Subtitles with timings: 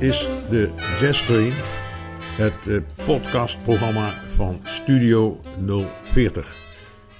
[0.00, 0.18] is
[0.50, 1.52] de Jazz Train,
[2.36, 5.40] het eh, podcastprogramma van Studio
[6.02, 6.54] 040.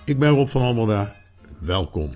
[0.04, 1.16] Ik ben Rob van Almelda,
[1.58, 2.14] welkom.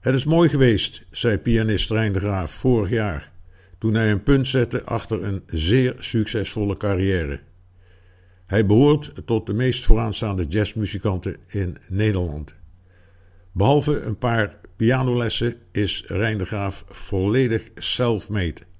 [0.00, 3.32] Het is mooi geweest, zei pianist Rijn de Graaf vorig jaar,
[3.78, 7.40] toen hij een punt zette achter een zeer succesvolle carrière.
[8.46, 12.54] Hij behoort tot de meest vooraanstaande jazzmuzikanten in Nederland.
[13.52, 18.70] Behalve een paar pianolessen is Rijn de Graaf volledig self-made.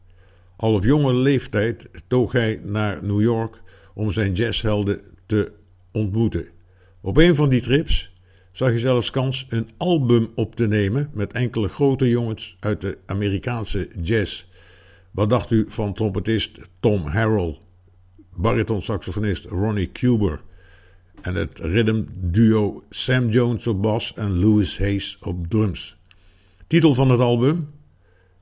[0.62, 3.61] Al op jonge leeftijd toog hij naar New York
[3.95, 5.52] om zijn jazzhelden te
[5.93, 6.47] ontmoeten.
[7.01, 8.12] Op een van die trips
[8.52, 12.98] zag hij zelfs kans een album op te nemen met enkele grote jongens uit de
[13.07, 14.47] Amerikaanse jazz.
[15.11, 17.59] Wat dacht u van trompetist Tom Harrell,
[18.35, 20.41] bariton-saxofonist Ronnie Cuber
[21.23, 25.97] en het rhythm duo Sam Jones op bas en Louis Hayes op drums?
[26.66, 27.71] Titel van het album: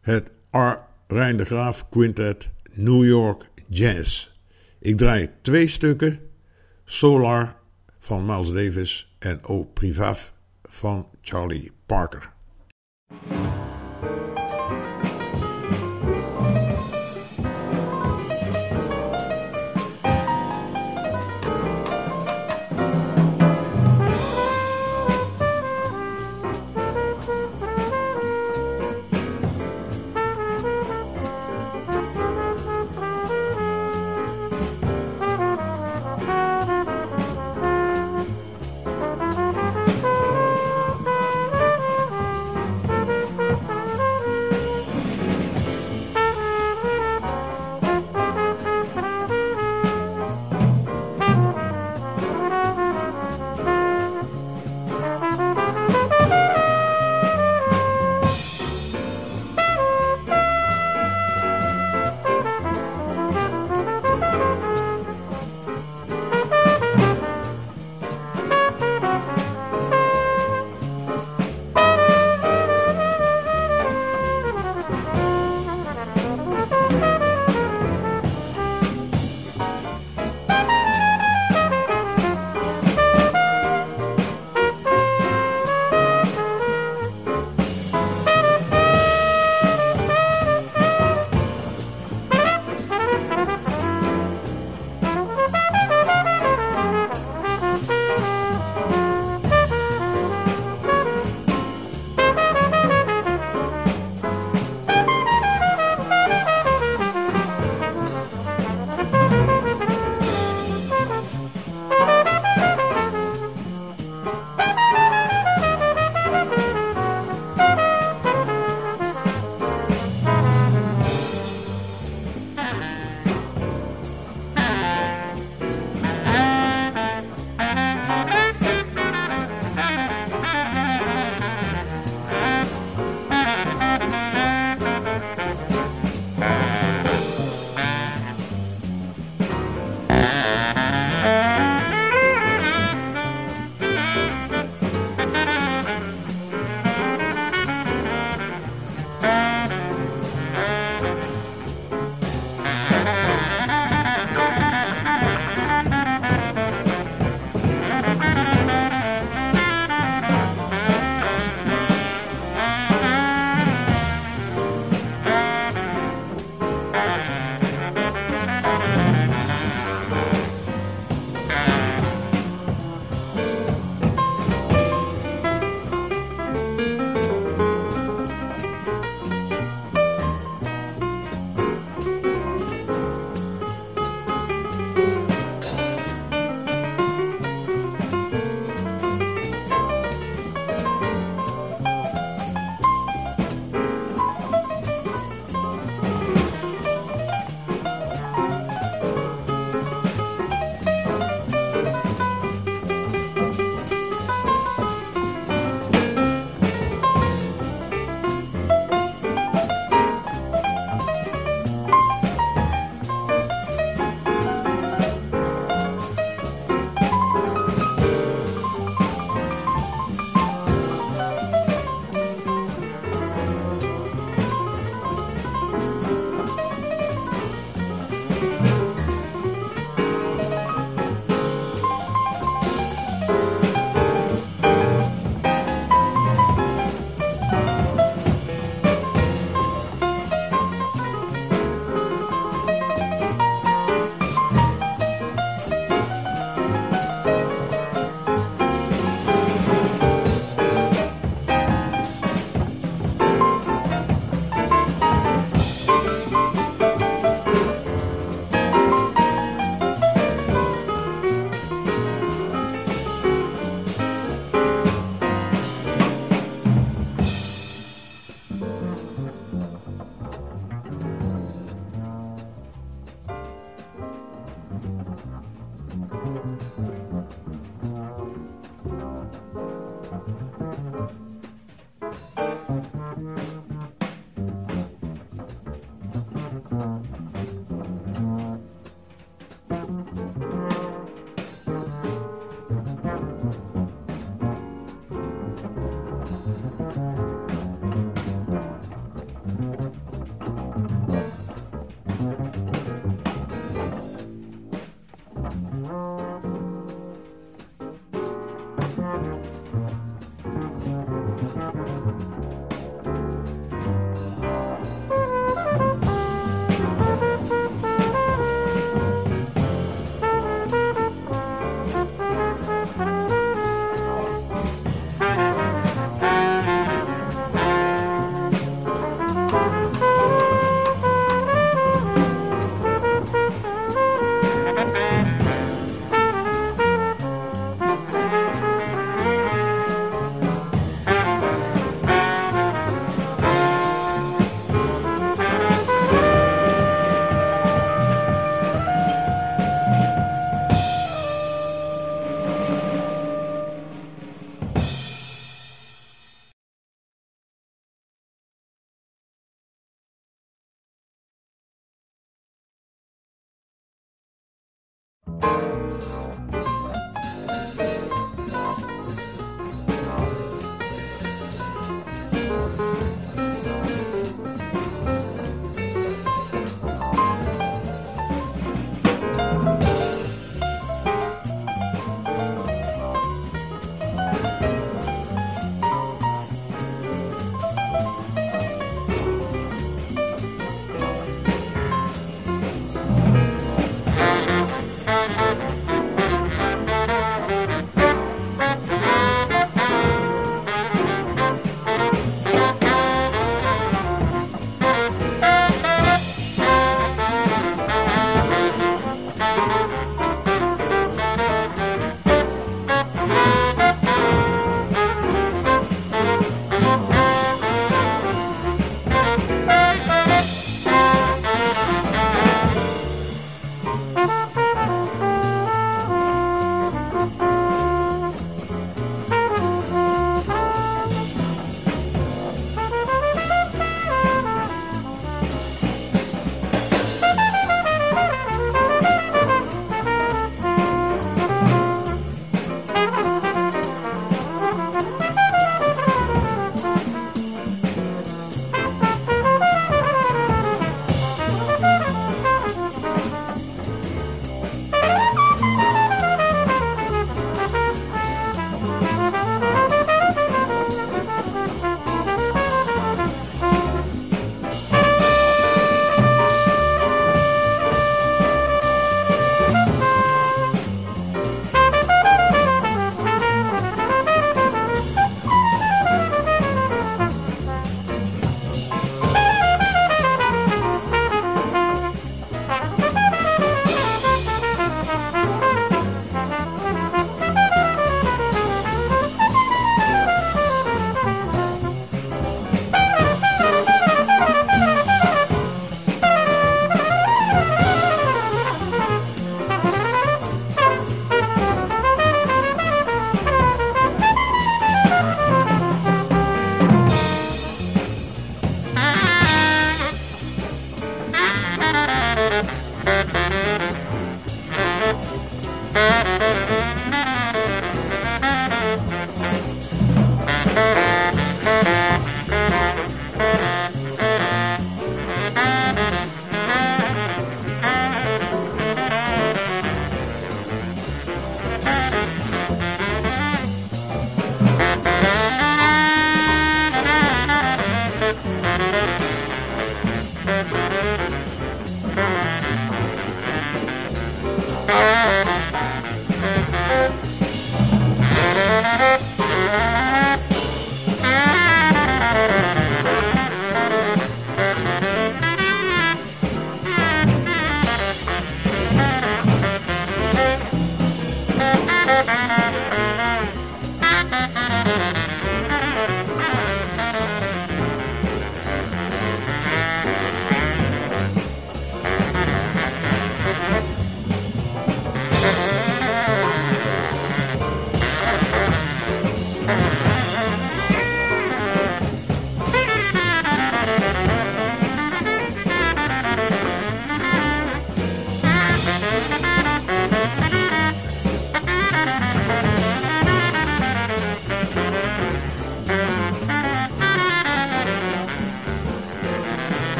[0.00, 0.88] Het R.
[1.12, 4.30] Rijn de Graaf Quintet New York Jazz.
[4.78, 6.20] Ik draai twee stukken:
[6.84, 7.56] Solar
[7.98, 10.28] van Miles Davis en O Privav
[10.62, 12.32] van Charlie Parker.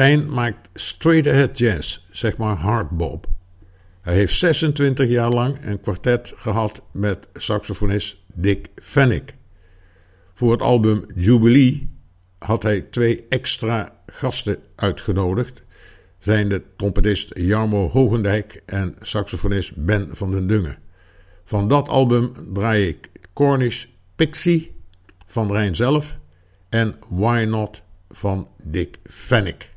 [0.00, 3.26] Rijn maakt straight ahead jazz, zeg maar hardbop.
[4.00, 9.34] Hij heeft 26 jaar lang een kwartet gehad met saxofonist Dick Fennick.
[10.34, 11.90] Voor het album Jubilee
[12.38, 15.62] had hij twee extra gasten uitgenodigd,
[16.18, 20.78] zijn de trompetist Jarmo Hogendijk en saxofonist Ben van den Dungen.
[21.44, 23.84] Van dat album draai ik Cornish
[24.16, 24.74] Pixie
[25.26, 26.18] van Rijn zelf
[26.68, 29.69] en Why Not van Dick Fennick.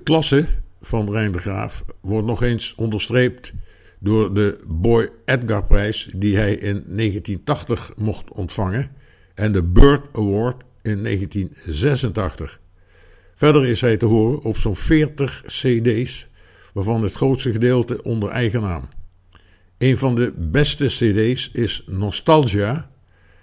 [0.00, 0.46] De klasse
[0.80, 3.52] van Rijn de Graaf wordt nog eens onderstreept
[3.98, 8.90] door de Boy Edgar prijs die hij in 1980 mocht ontvangen
[9.34, 12.60] en de Bird Award in 1986.
[13.34, 16.26] Verder is hij te horen op zo'n 40 CD's,
[16.72, 18.88] waarvan het grootste gedeelte onder eigen naam.
[19.78, 22.90] Een van de beste CD's is Nostalgia,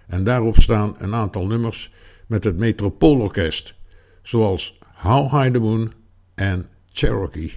[0.07, 1.91] en daarop staan een aantal nummers
[2.27, 3.73] met het Metropoolorkest,
[4.21, 5.96] zoals How High the Moon
[6.38, 7.54] en Cherokee.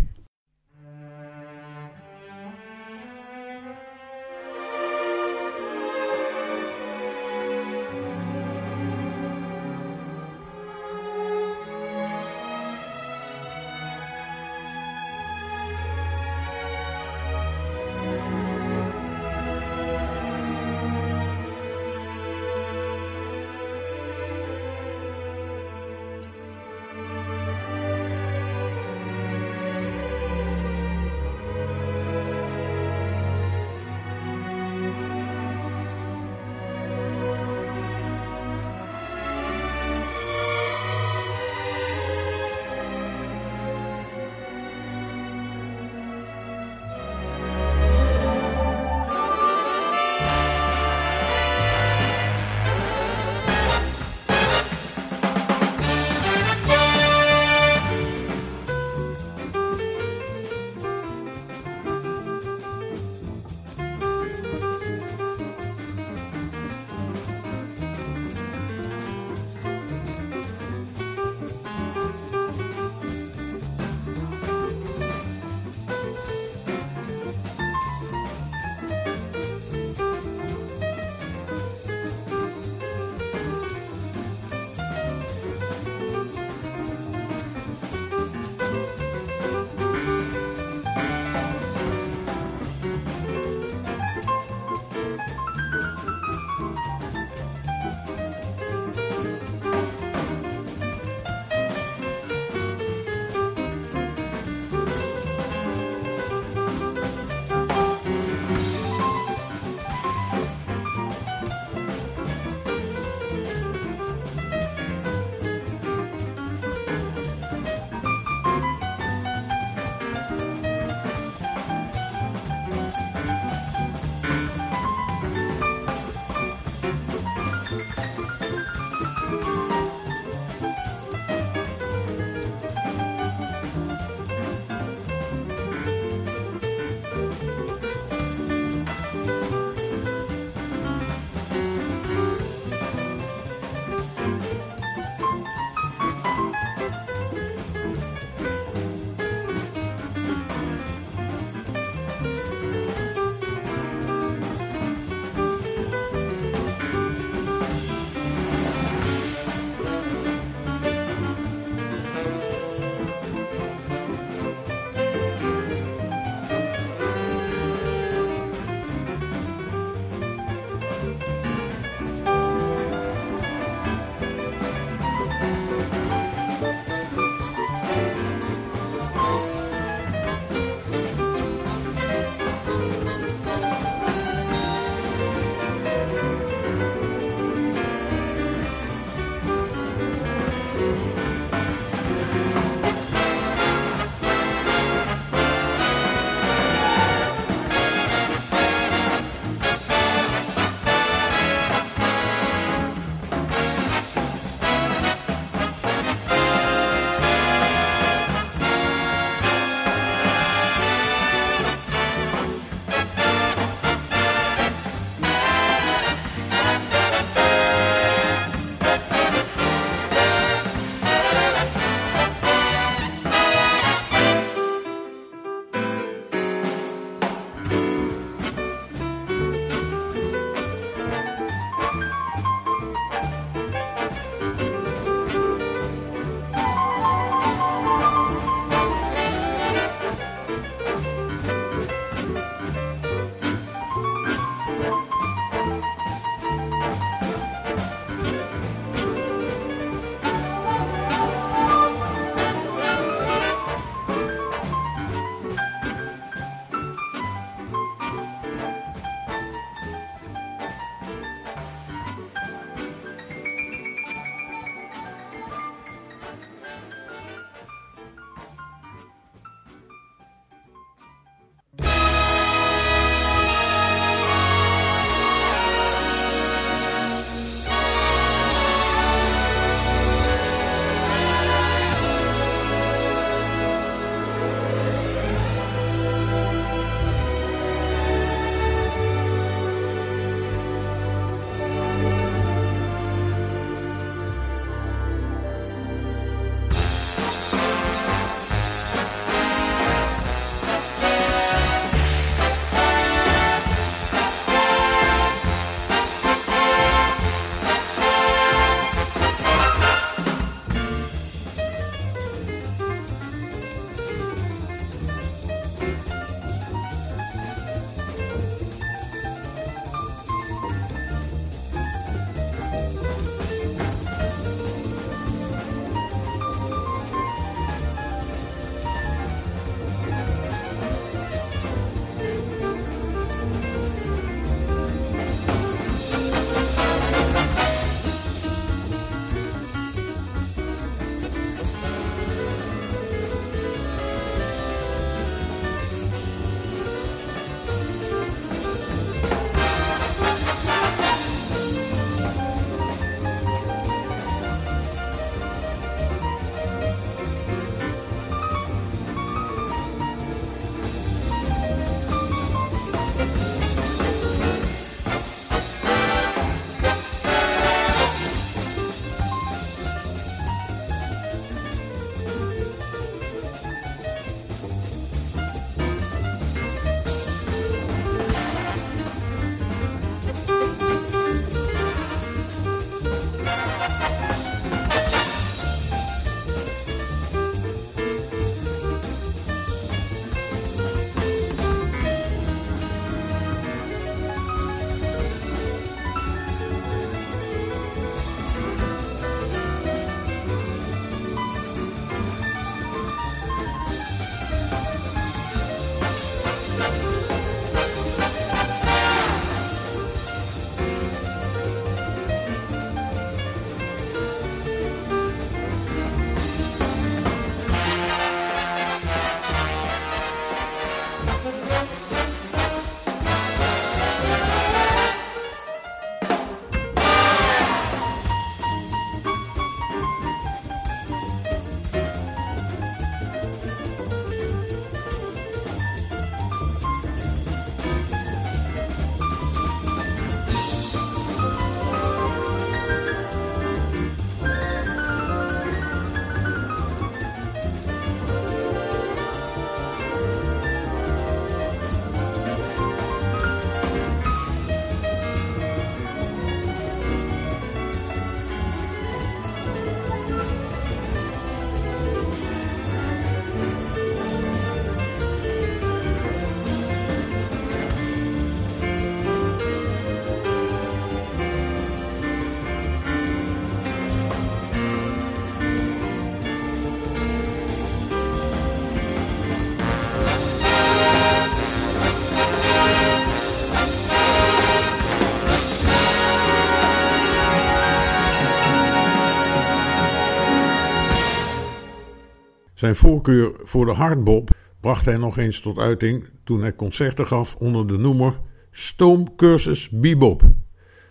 [492.81, 494.51] Zijn voorkeur voor de hardbop
[494.81, 500.43] bracht hij nog eens tot uiting toen hij concerten gaf onder de noemer Stoomcursus Bebop.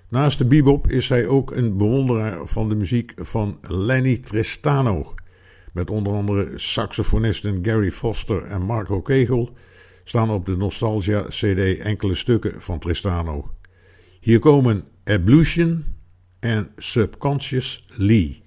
[0.07, 5.13] Naast de bebop is hij ook een bewonderaar van de muziek van Lenny Tristano.
[5.73, 9.49] Met onder andere saxofonisten Gary Foster en Marco Kegel
[10.03, 13.51] staan op de Nostalgia CD enkele stukken van Tristano.
[14.19, 15.85] Hier komen Ablution
[16.39, 18.41] en Subconscious Lee.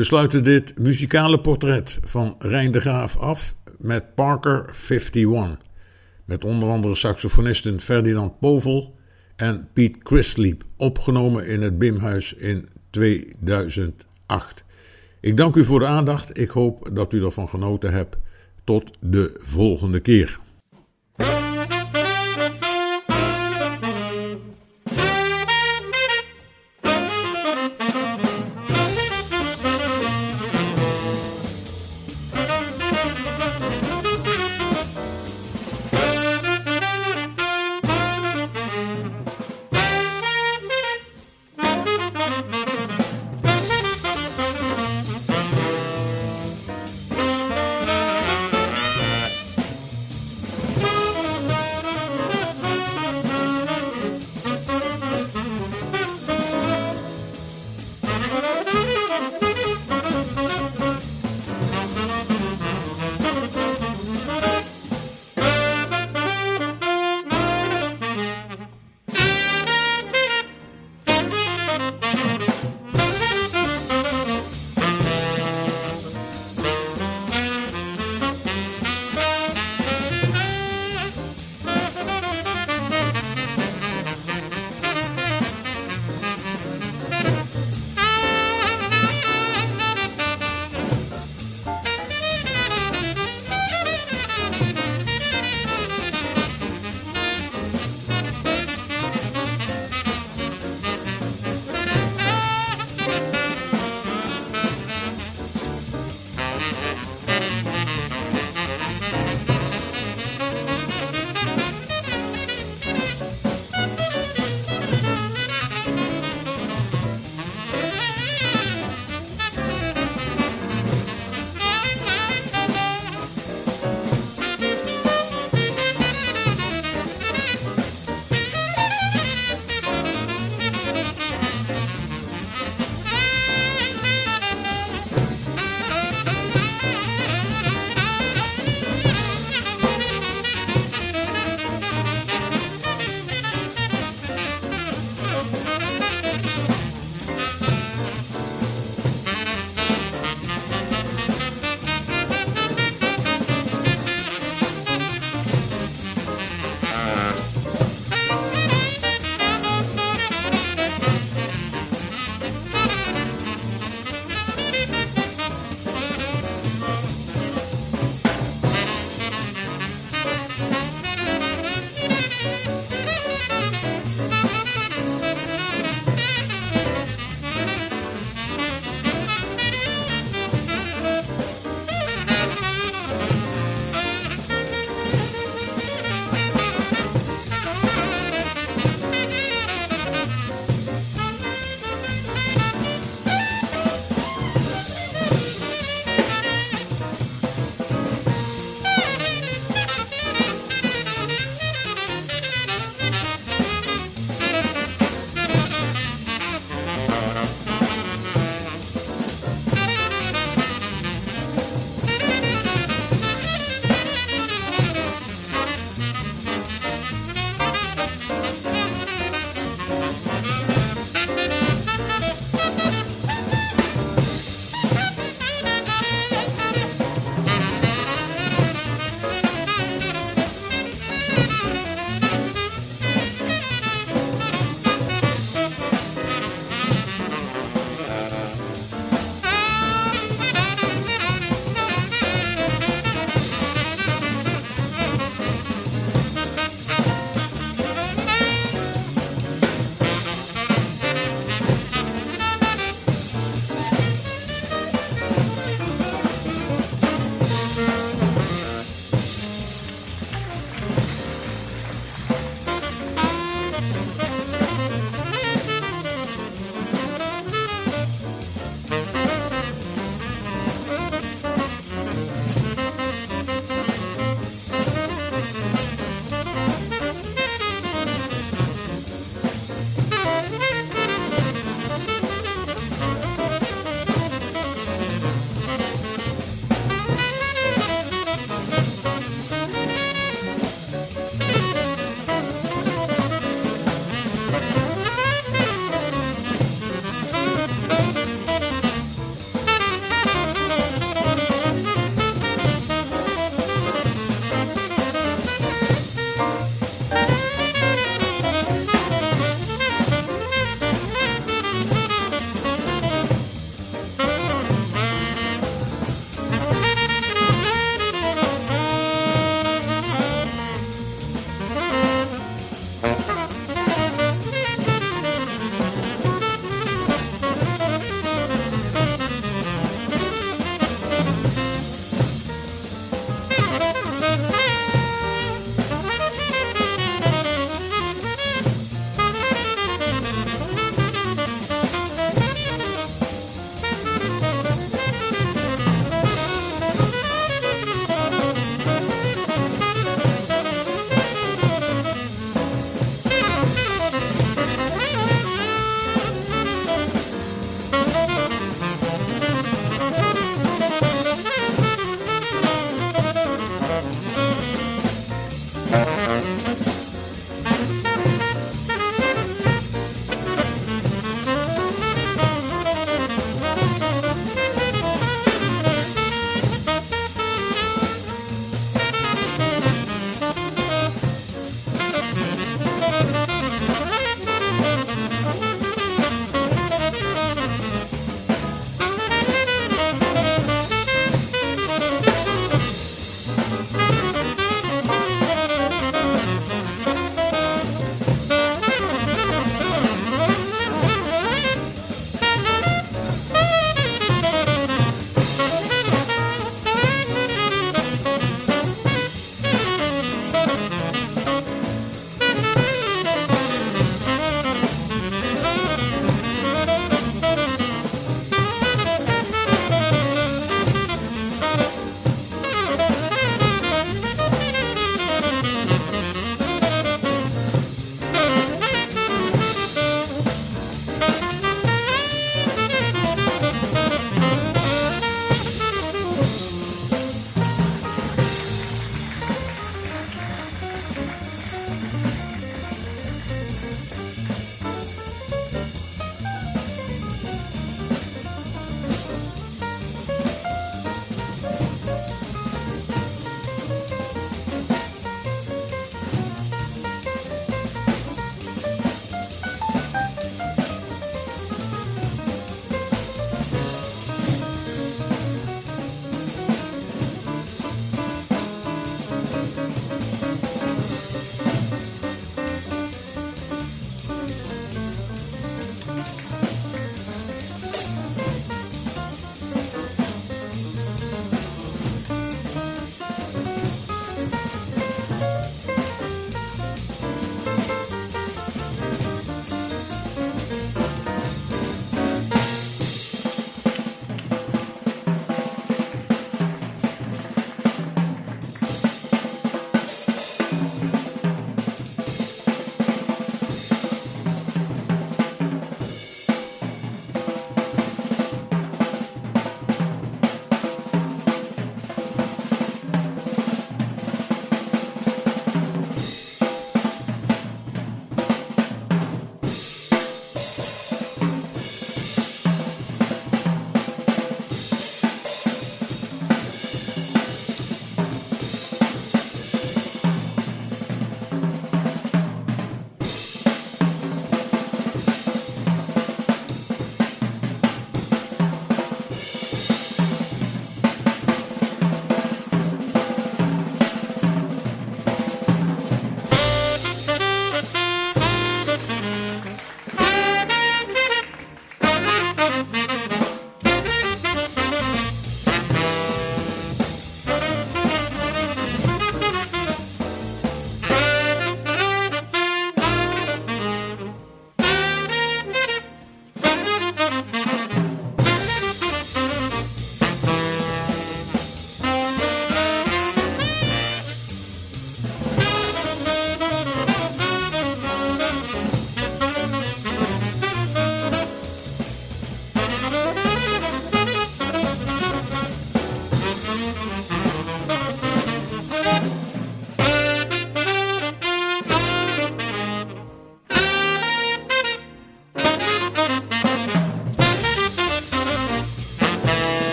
[0.00, 5.56] We sluiten dit muzikale portret van Rijn de Graaf af met Parker 51.
[6.24, 8.96] Met onder andere saxofonisten Ferdinand Povel
[9.36, 14.64] en Piet Christlieb, opgenomen in het Bimhuis in 2008.
[15.20, 16.38] Ik dank u voor de aandacht.
[16.38, 18.16] Ik hoop dat u ervan genoten hebt.
[18.64, 20.38] Tot de volgende keer.